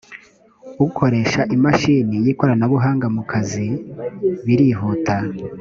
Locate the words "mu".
3.15-3.23